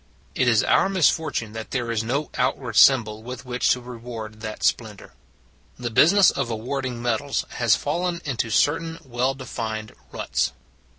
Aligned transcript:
It 0.33 0.47
is 0.47 0.63
our 0.63 0.89
misfortune 0.89 1.53
that 1.53 1.69
there 1.69 1.91
is 1.91 2.03
no 2.03 2.31
out 2.33 2.57
ward 2.57 2.75
symbol 2.75 3.21
with 3.21 3.45
which 3.45 3.69
to 3.69 3.81
reward 3.81 4.39
that 4.41 4.63
splendor. 4.63 5.13
The 5.77 5.91
business 5.91 6.31
of 6.31 6.49
awarding 6.49 7.03
medals 7.03 7.45
has 7.49 7.75
fallen 7.75 8.19
into 8.25 8.49
certain 8.49 8.97
well 9.05 9.35
defined 9.35 9.93
ruts. 10.11 10.53